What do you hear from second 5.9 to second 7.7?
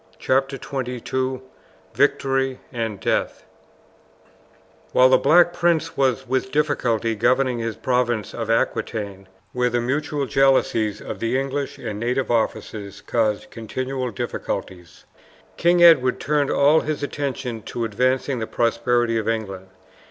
was with difficulty governing